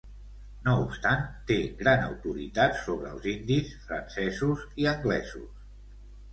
No 0.67 0.71
obstant, 0.85 1.21
té 1.51 1.57
gran 1.83 2.07
autoritat 2.07 2.81
sobre 2.87 3.13
els 3.13 3.29
hindis, 3.35 3.71
francesos 3.87 4.67
i 4.85 4.93
anglesos. 4.97 5.65